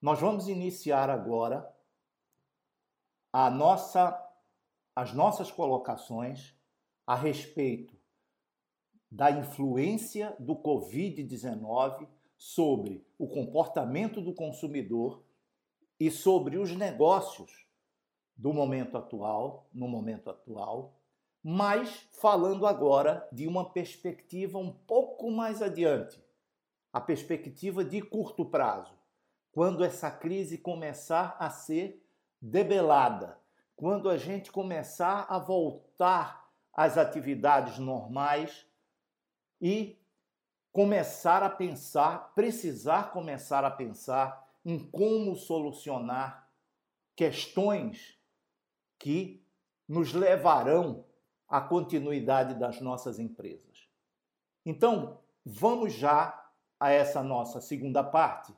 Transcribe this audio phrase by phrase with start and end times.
[0.00, 1.68] Nós vamos iniciar agora
[3.32, 4.16] a nossa,
[4.94, 6.54] as nossas colocações
[7.06, 7.96] a respeito
[9.10, 15.24] da influência do Covid-19 sobre o comportamento do consumidor
[15.98, 17.66] e sobre os negócios
[18.36, 20.94] do momento atual, no momento atual,
[21.42, 26.22] mas falando agora de uma perspectiva um pouco mais adiante,
[26.92, 28.97] a perspectiva de curto prazo,
[29.58, 32.00] quando essa crise começar a ser
[32.40, 33.40] debelada,
[33.74, 38.64] quando a gente começar a voltar às atividades normais
[39.60, 39.98] e
[40.70, 46.48] começar a pensar, precisar começar a pensar em como solucionar
[47.16, 48.16] questões
[48.96, 49.44] que
[49.88, 51.04] nos levarão
[51.48, 53.88] à continuidade das nossas empresas.
[54.64, 56.48] Então, vamos já
[56.78, 58.54] a essa nossa segunda parte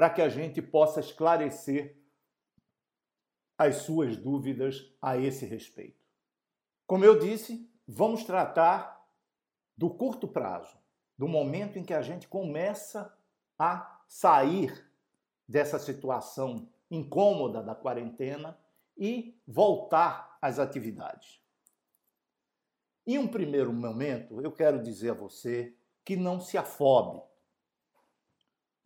[0.00, 1.94] para que a gente possa esclarecer
[3.58, 6.02] as suas dúvidas a esse respeito.
[6.86, 9.06] Como eu disse, vamos tratar
[9.76, 10.74] do curto prazo,
[11.18, 13.14] do momento em que a gente começa
[13.58, 14.90] a sair
[15.46, 18.58] dessa situação incômoda da quarentena
[18.96, 21.42] e voltar às atividades.
[23.06, 27.20] Em um primeiro momento, eu quero dizer a você que não se afobe.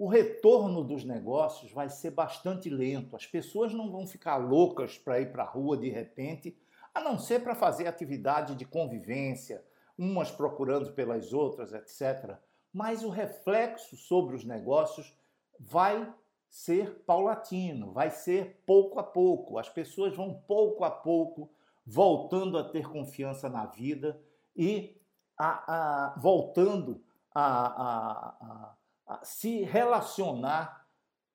[0.04, 3.16] O retorno dos negócios vai ser bastante lento.
[3.16, 6.54] As pessoas não vão ficar loucas para ir para a rua de repente,
[6.94, 9.64] a não ser para fazer atividade de convivência,
[9.96, 12.36] umas procurando pelas outras, etc.
[12.70, 15.16] Mas o reflexo sobre os negócios
[15.58, 16.12] vai
[16.50, 19.56] ser paulatino, vai ser pouco a pouco.
[19.56, 21.50] As pessoas vão pouco a pouco
[21.86, 24.20] voltando a ter confiança na vida
[24.54, 25.00] e
[25.38, 27.02] a, a, voltando
[27.34, 28.74] a, a
[29.22, 30.86] se relacionar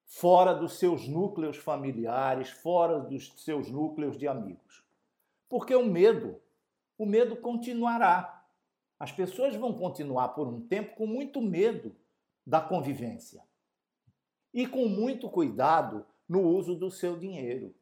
[0.05, 4.83] fora dos seus núcleos familiares, fora dos seus núcleos de amigos.
[5.47, 6.41] Porque o medo,
[6.97, 8.43] o medo continuará.
[8.99, 11.95] As pessoas vão continuar por um tempo com muito medo
[12.45, 13.43] da convivência
[14.53, 17.73] e com muito cuidado no uso do seu dinheiro.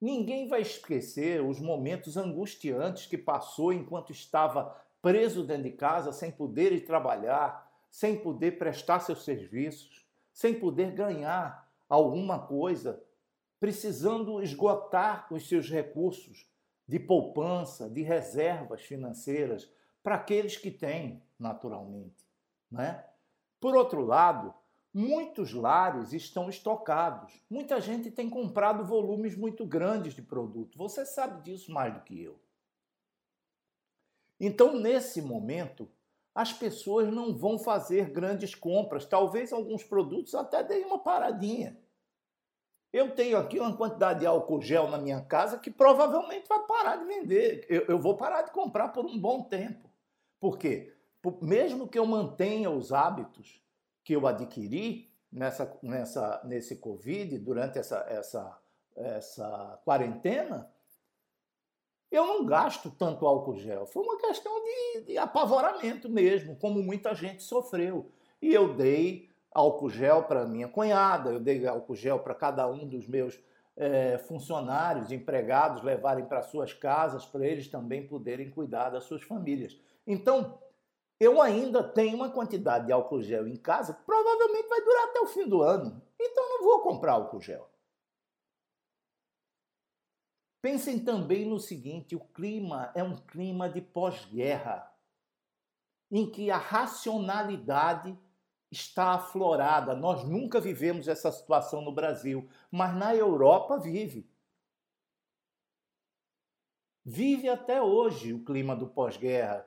[0.00, 6.30] Ninguém vai esquecer os momentos angustiantes que passou enquanto estava preso dentro de casa, sem
[6.30, 7.65] poder ir trabalhar,
[7.96, 13.02] sem poder prestar seus serviços, sem poder ganhar alguma coisa,
[13.58, 16.46] precisando esgotar os seus recursos
[16.86, 22.28] de poupança, de reservas financeiras, para aqueles que têm, naturalmente.
[22.70, 23.02] Né?
[23.58, 24.52] Por outro lado,
[24.92, 27.32] muitos lares estão estocados.
[27.48, 30.76] Muita gente tem comprado volumes muito grandes de produto.
[30.76, 32.38] Você sabe disso mais do que eu.
[34.38, 35.88] Então, nesse momento,
[36.36, 39.06] as pessoas não vão fazer grandes compras.
[39.06, 41.80] Talvez alguns produtos até deem uma paradinha.
[42.92, 46.96] Eu tenho aqui uma quantidade de álcool gel na minha casa que provavelmente vai parar
[46.96, 47.64] de vender.
[47.70, 49.90] Eu, eu vou parar de comprar por um bom tempo.
[50.38, 50.94] Por quê?
[51.40, 53.62] Mesmo que eu mantenha os hábitos
[54.04, 58.58] que eu adquiri nessa, nessa, nesse Covid, durante essa, essa,
[58.94, 60.70] essa quarentena,
[62.16, 63.86] eu não gasto tanto álcool gel.
[63.86, 68.10] Foi uma questão de, de apavoramento mesmo, como muita gente sofreu.
[68.40, 72.86] E eu dei álcool gel para minha cunhada, eu dei álcool gel para cada um
[72.86, 73.38] dos meus
[73.76, 79.78] é, funcionários, empregados levarem para suas casas, para eles também poderem cuidar das suas famílias.
[80.06, 80.58] Então,
[81.18, 85.26] eu ainda tenho uma quantidade de álcool gel em casa provavelmente vai durar até o
[85.26, 86.02] fim do ano.
[86.20, 87.68] Então, não vou comprar álcool gel.
[90.66, 94.92] Pensem também no seguinte: o clima é um clima de pós-guerra,
[96.10, 98.18] em que a racionalidade
[98.68, 99.94] está aflorada.
[99.94, 104.28] Nós nunca vivemos essa situação no Brasil, mas na Europa vive.
[107.04, 109.64] Vive até hoje o clima do pós-guerra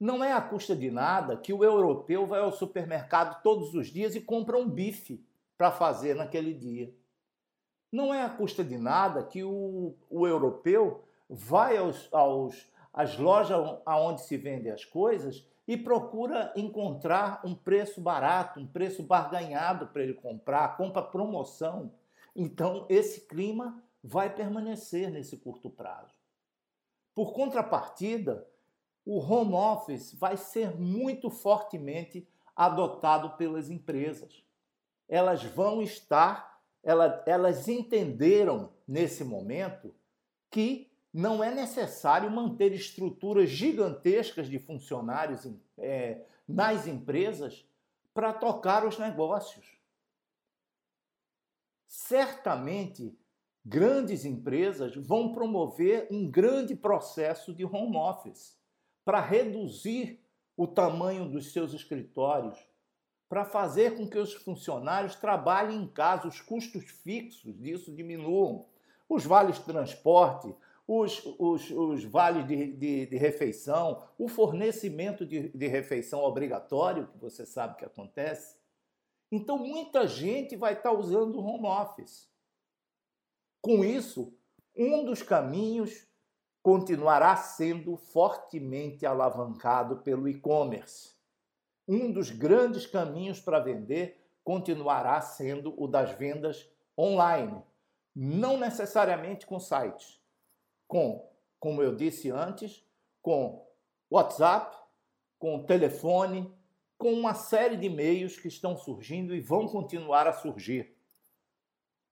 [0.00, 4.16] não é à custa de nada que o europeu vai ao supermercado todos os dias
[4.16, 5.24] e compra um bife
[5.56, 6.92] para fazer naquele dia.
[7.90, 13.78] Não é à custa de nada que o, o europeu vai aos, aos, às lojas
[13.86, 20.02] onde se vendem as coisas e procura encontrar um preço barato, um preço barganhado para
[20.02, 21.92] ele comprar, compra promoção.
[22.34, 26.14] Então, esse clima vai permanecer nesse curto prazo.
[27.14, 28.46] Por contrapartida,
[29.04, 34.44] o home office vai ser muito fortemente adotado pelas empresas.
[35.08, 36.55] Elas vão estar,
[36.86, 39.92] elas, elas entenderam nesse momento
[40.48, 47.68] que não é necessário manter estruturas gigantescas de funcionários é, nas empresas
[48.14, 49.66] para tocar os negócios.
[51.88, 53.18] certamente
[53.64, 58.56] grandes empresas vão promover um grande processo de home office
[59.04, 60.24] para reduzir
[60.56, 62.56] o tamanho dos seus escritórios,
[63.28, 68.66] para fazer com que os funcionários trabalhem em casa, os custos fixos disso diminuam,
[69.08, 70.54] os vales de transporte,
[70.86, 77.18] os, os, os vales de, de, de, refeição, o fornecimento de, de refeição obrigatório, que
[77.18, 78.56] você sabe que acontece.
[79.30, 82.30] Então, muita gente vai estar usando o home office.
[83.60, 84.32] Com isso,
[84.76, 86.06] um dos caminhos
[86.62, 91.15] continuará sendo fortemente alavancado pelo e-commerce.
[91.88, 96.68] Um dos grandes caminhos para vender continuará sendo o das vendas
[96.98, 97.62] online,
[98.14, 100.20] não necessariamente com sites,
[100.86, 101.28] com,
[101.58, 102.84] como eu disse antes,
[103.20, 103.66] com
[104.10, 104.76] WhatsApp,
[105.38, 106.52] com telefone,
[106.96, 110.96] com uma série de meios que estão surgindo e vão continuar a surgir.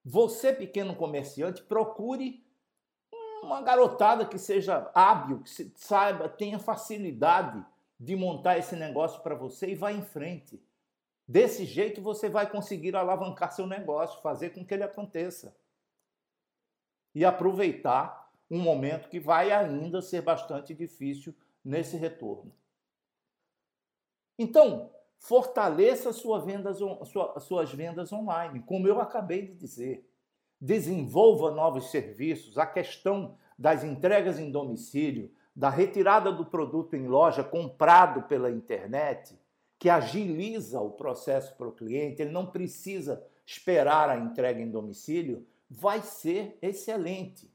[0.04, 2.44] Você, pequeno comerciante, procure
[3.42, 7.64] uma garotada que seja hábil, que saiba, tenha facilidade
[7.99, 10.62] de montar esse negócio para você e vá em frente.
[11.26, 15.56] Desse jeito você vai conseguir alavancar seu negócio, fazer com que ele aconteça.
[17.14, 22.52] E aproveitar um momento que vai ainda ser bastante difícil nesse retorno.
[24.38, 30.11] Então, fortaleça sua vendas, sua, suas vendas online, como eu acabei de dizer.
[30.61, 32.58] Desenvolva novos serviços.
[32.58, 39.38] A questão das entregas em domicílio, da retirada do produto em loja comprado pela internet,
[39.78, 45.46] que agiliza o processo para o cliente, ele não precisa esperar a entrega em domicílio,
[45.68, 47.52] vai ser excelente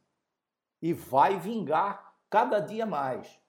[0.81, 3.39] e vai vingar cada dia mais.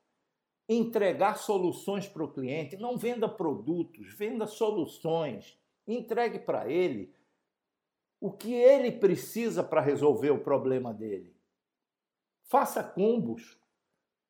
[0.69, 5.59] Entregar soluções para o cliente, não venda produtos, venda soluções.
[5.87, 7.13] Entregue para ele
[8.21, 11.35] o que ele precisa para resolver o problema dele.
[12.45, 13.60] Faça combos.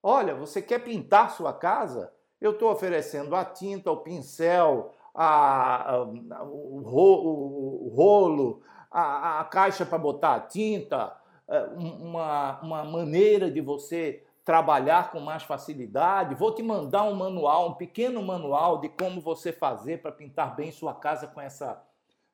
[0.02, 2.12] Olha, você quer pintar sua casa?
[2.40, 9.84] Eu estou oferecendo a tinta, o pincel, a, a, o, o, rolo, a, a caixa
[9.84, 11.14] para botar a tinta,
[11.46, 16.34] é, uma, uma maneira de você trabalhar com mais facilidade.
[16.34, 20.72] Vou te mandar um manual, um pequeno manual de como você fazer para pintar bem
[20.72, 21.84] sua casa com, essa,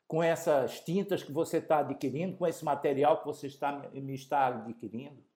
[0.07, 4.47] com essas tintas que você está adquirindo, com esse material que você está, me está
[4.47, 5.26] adquirindo.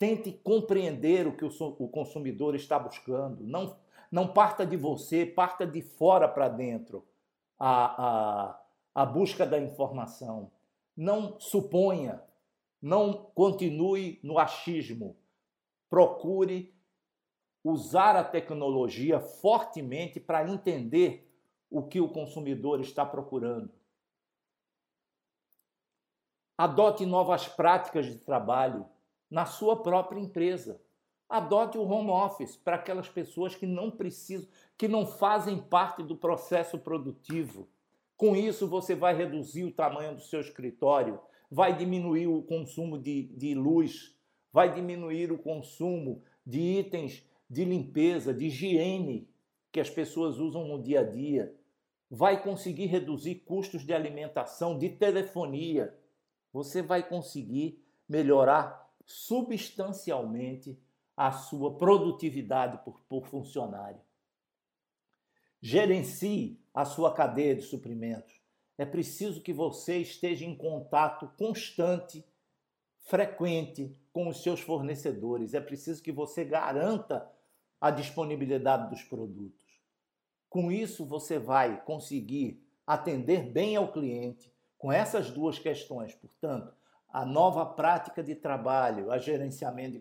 [0.00, 3.44] Tente compreender o que o consumidor está buscando.
[3.44, 3.76] Não,
[4.10, 7.06] não parta de você, parta de fora para dentro
[7.58, 8.06] a,
[8.48, 8.62] a,
[8.94, 10.50] a busca da informação.
[10.96, 12.22] Não suponha,
[12.80, 15.18] não continue no achismo.
[15.90, 16.74] Procure
[17.62, 21.30] usar a tecnologia fortemente para entender
[21.68, 23.70] o que o consumidor está procurando.
[26.56, 28.88] Adote novas práticas de trabalho
[29.30, 30.80] na sua própria empresa.
[31.28, 36.16] Adote o home office para aquelas pessoas que não precisam, que não fazem parte do
[36.16, 37.68] processo produtivo.
[38.16, 43.22] Com isso, você vai reduzir o tamanho do seu escritório, vai diminuir o consumo de,
[43.36, 44.14] de luz,
[44.52, 49.28] vai diminuir o consumo de itens de limpeza, de higiene
[49.72, 51.54] que as pessoas usam no dia a dia,
[52.10, 55.96] vai conseguir reduzir custos de alimentação, de telefonia.
[56.52, 58.79] Você vai conseguir melhorar
[59.10, 60.78] substancialmente
[61.16, 64.00] a sua produtividade por, por funcionário.
[65.60, 68.40] Gerencie a sua cadeia de suprimentos
[68.78, 72.24] é preciso que você esteja em contato constante,
[73.00, 75.52] frequente com os seus fornecedores.
[75.52, 77.30] É preciso que você garanta
[77.78, 79.82] a disponibilidade dos produtos.
[80.48, 86.14] Com isso, você vai conseguir atender bem ao cliente com essas duas questões.
[86.14, 86.74] Portanto,
[87.12, 90.00] a nova prática de trabalho, a gerenciamento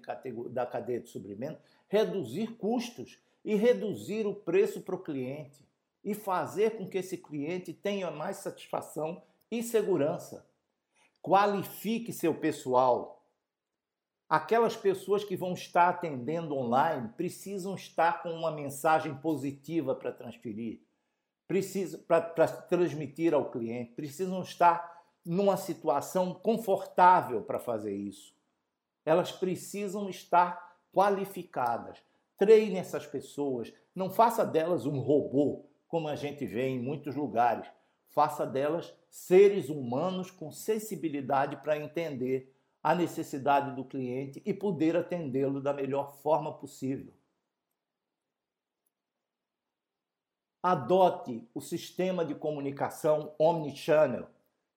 [0.50, 5.68] da cadeia de suprimento, reduzir custos e reduzir o preço para o cliente
[6.04, 10.48] e fazer com que esse cliente tenha mais satisfação e segurança.
[11.22, 13.28] Qualifique seu pessoal.
[14.30, 20.82] Aquelas pessoas que vão estar atendendo online precisam estar com uma mensagem positiva para transferir,
[22.08, 28.34] para transmitir ao cliente, precisam estar numa situação confortável para fazer isso.
[29.06, 32.02] Elas precisam estar qualificadas.
[32.38, 37.68] Treine essas pessoas, não faça delas um robô, como a gente vê em muitos lugares.
[38.08, 45.62] Faça delas seres humanos com sensibilidade para entender a necessidade do cliente e poder atendê-lo
[45.62, 47.14] da melhor forma possível.
[50.62, 54.28] Adote o sistema de comunicação omnichannel,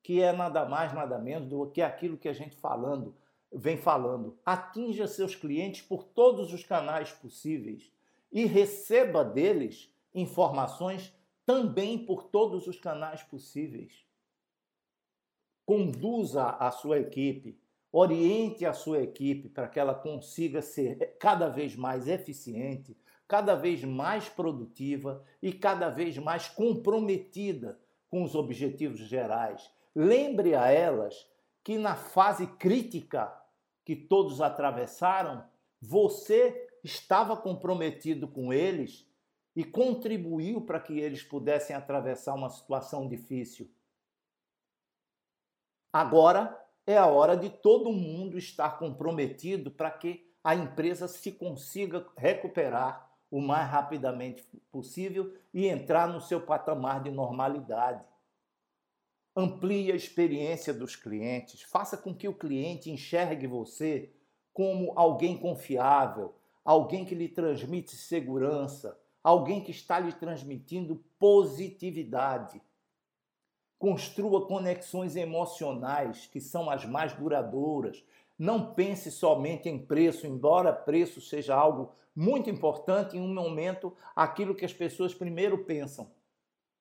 [0.02, 3.14] que é nada mais, nada menos do que aquilo que a gente falando,
[3.52, 4.38] vem falando.
[4.44, 7.92] Atinja seus clientes por todos os canais possíveis
[8.32, 14.04] e receba deles informações também por todos os canais possíveis.
[15.64, 17.58] Conduza a sua equipe,
[17.92, 22.96] oriente a sua equipe para que ela consiga ser cada vez mais eficiente,
[23.28, 27.78] cada vez mais produtiva e cada vez mais comprometida
[28.10, 29.70] com os objetivos gerais.
[29.94, 31.28] Lembre a elas
[31.62, 33.32] que na fase crítica
[33.84, 35.44] que todos atravessaram,
[35.80, 39.06] você estava comprometido com eles
[39.54, 43.70] e contribuiu para que eles pudessem atravessar uma situação difícil.
[45.92, 52.06] Agora é a hora de todo mundo estar comprometido para que a empresa se consiga
[52.16, 58.04] recuperar o mais rapidamente possível e entrar no seu patamar de normalidade.
[59.34, 64.12] Amplie a experiência dos clientes, faça com que o cliente enxergue você
[64.52, 72.60] como alguém confiável, alguém que lhe transmite segurança, alguém que está lhe transmitindo positividade.
[73.78, 78.04] Construa conexões emocionais que são as mais duradouras.
[78.38, 84.54] Não pense somente em preço, embora preço seja algo muito importante em um momento, aquilo
[84.54, 86.10] que as pessoas primeiro pensam.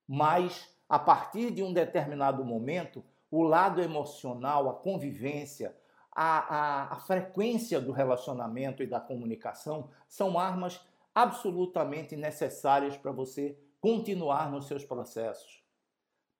[0.08, 5.74] Mas, a partir de um determinado momento, o lado emocional, a convivência,
[6.12, 10.82] a, a, a frequência do relacionamento e da comunicação são armas
[11.16, 15.64] absolutamente necessárias para você continuar nos seus processos.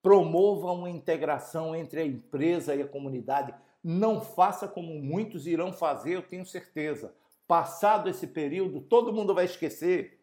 [0.04, 3.56] Promova uma integração entre a empresa e a comunidade.
[3.82, 7.16] Não faça como muitos irão fazer, eu tenho certeza.
[7.48, 10.21] Passado esse período, todo mundo vai esquecer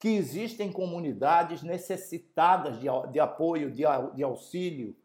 [0.00, 3.82] que existem comunidades necessitadas de, de apoio, de,
[4.14, 4.96] de auxílio.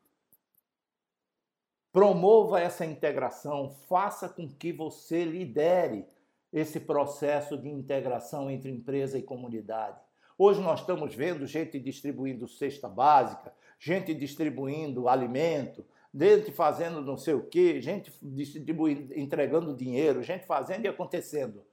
[1.92, 6.06] Promova essa integração, faça com que você lidere
[6.52, 10.00] esse processo de integração entre empresa e comunidade.
[10.38, 17.34] Hoje nós estamos vendo gente distribuindo cesta básica, gente distribuindo alimento, gente fazendo não sei
[17.34, 21.66] o quê, gente distribuindo, entregando dinheiro, gente fazendo e acontecendo.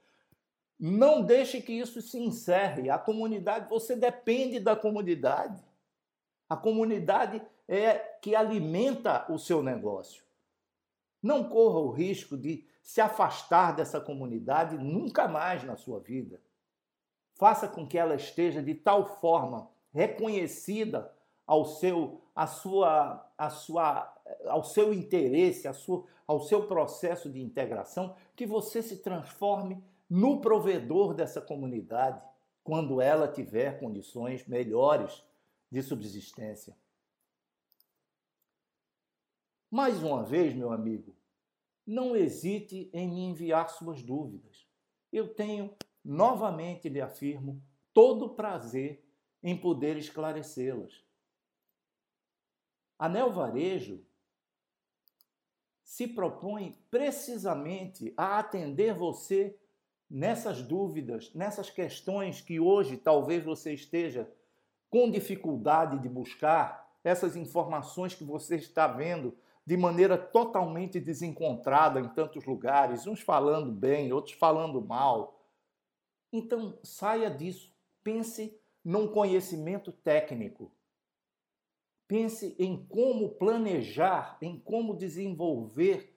[0.85, 2.91] Não deixe que isso se encerre.
[2.91, 5.63] A comunidade, você depende da comunidade.
[6.49, 10.25] A comunidade é que alimenta o seu negócio.
[11.23, 16.41] Não corra o risco de se afastar dessa comunidade nunca mais na sua vida.
[17.37, 21.15] Faça com que ela esteja de tal forma reconhecida
[21.47, 24.13] ao seu, a sua, a sua,
[24.47, 29.81] ao seu interesse, a sua, ao seu processo de integração, que você se transforme
[30.15, 32.23] no provedor dessa comunidade
[32.63, 35.25] quando ela tiver condições melhores
[35.71, 36.77] de subsistência.
[39.71, 41.17] Mais uma vez, meu amigo,
[41.87, 44.69] não hesite em me enviar suas dúvidas.
[45.11, 49.03] Eu tenho, novamente lhe afirmo, todo prazer
[49.43, 51.03] em poder esclarecê-las.
[52.99, 54.05] A Neo Varejo
[55.83, 59.59] se propõe precisamente a atender você
[60.13, 64.31] nessas dúvidas, nessas questões que hoje talvez você esteja
[64.91, 72.09] com dificuldade de buscar, essas informações que você está vendo de maneira totalmente desencontrada em
[72.11, 75.41] tantos lugares, uns falando bem, outros falando mal.
[76.31, 77.73] Então, saia disso.
[78.05, 80.71] Pense num conhecimento técnico.
[82.07, 86.12] Pense em como planejar, em como desenvolver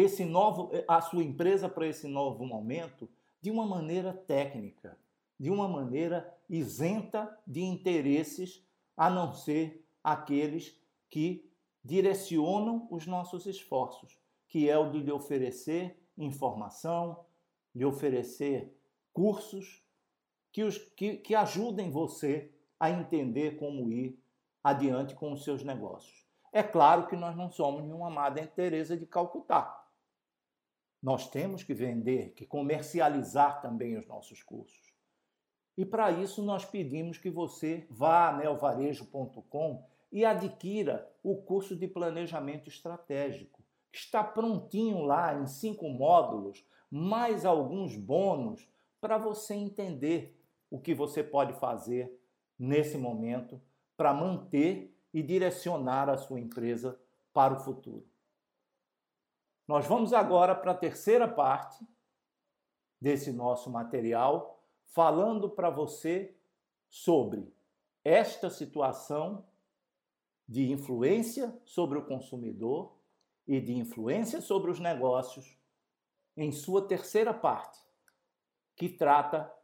[0.00, 3.08] esse novo a sua empresa para esse novo momento
[3.40, 4.98] de uma maneira técnica,
[5.38, 8.62] de uma maneira isenta de interesses
[8.96, 10.78] a não ser aqueles
[11.08, 11.50] que
[11.82, 17.24] direcionam os nossos esforços, que é o de lhe oferecer informação,
[17.74, 18.76] lhe oferecer
[19.12, 19.82] cursos
[20.52, 24.18] que, os, que, que ajudem você a entender como ir
[24.62, 26.26] adiante com os seus negócios.
[26.52, 29.79] É claro que nós não somos nenhuma Madre Teresa de Calcutá.
[31.02, 34.92] Nós temos que vender, que comercializar também os nossos cursos.
[35.76, 41.86] E para isso nós pedimos que você vá a neovarejo.com e adquira o curso de
[41.86, 43.62] planejamento estratégico.
[43.92, 48.68] Está prontinho lá em cinco módulos, mais alguns bônus
[49.00, 50.38] para você entender
[50.70, 52.20] o que você pode fazer
[52.58, 53.60] nesse momento
[53.96, 56.98] para manter e direcionar a sua empresa
[57.32, 58.06] para o futuro.
[59.70, 61.86] Nós vamos agora para a terceira parte
[63.00, 66.36] desse nosso material, falando para você
[66.88, 67.54] sobre
[68.02, 69.46] esta situação
[70.48, 72.98] de influência sobre o consumidor
[73.46, 75.56] e de influência sobre os negócios
[76.36, 77.78] em sua terceira parte,
[78.74, 79.54] que trata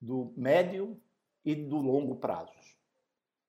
[0.00, 1.00] do médio
[1.44, 2.76] e do longo prazos.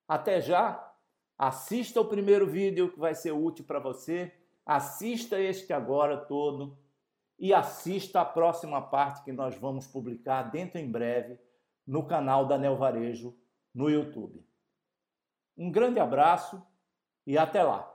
[0.08, 0.94] Até já,
[1.36, 4.32] assista o primeiro vídeo que vai ser útil para você,
[4.66, 6.78] assista este agora todo
[7.38, 11.40] e assista a próxima parte que nós vamos publicar dentro em breve
[11.86, 13.36] no canal da Neo Varejo
[13.74, 14.46] no YouTube.
[15.58, 16.62] Um grande abraço
[17.26, 17.91] e até lá!